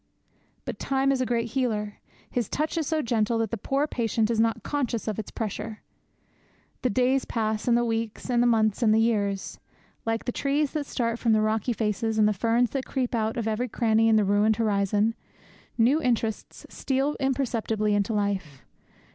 But 0.65 0.79
Time 0.79 1.11
is 1.11 1.21
a 1.21 1.27
great 1.27 1.49
healer. 1.51 1.99
His 2.27 2.49
touch 2.49 2.75
is 2.75 2.87
so 2.87 3.03
gentle 3.03 3.37
that 3.37 3.51
the 3.51 3.55
poor 3.55 3.85
patient 3.85 4.31
is 4.31 4.39
not 4.39 4.63
conscious 4.63 5.07
of 5.07 5.19
its 5.19 5.29
pressure. 5.29 5.83
The 6.81 6.89
days 6.89 7.23
pass, 7.25 7.67
and 7.67 7.77
the 7.77 7.85
weeks, 7.85 8.27
and 8.27 8.41
the 8.41 8.47
months, 8.47 8.81
and 8.81 8.95
the 8.95 8.99
years. 8.99 9.59
Like 10.03 10.25
the 10.25 10.31
trees 10.31 10.71
that 10.71 10.87
start 10.87 11.19
from 11.19 11.33
the 11.33 11.41
rocky 11.41 11.71
faces, 11.71 12.17
and 12.17 12.27
the 12.27 12.33
ferns 12.33 12.71
that 12.71 12.85
creep 12.87 13.13
out 13.13 13.37
of 13.37 13.47
every 13.47 13.67
cranny 13.69 14.07
in 14.09 14.15
the 14.15 14.25
ruined 14.25 14.55
horizon, 14.55 15.13
new 15.77 16.01
interests 16.01 16.65
steal 16.67 17.15
imperceptibly 17.19 17.93
into 17.93 18.11
life. 18.11 18.65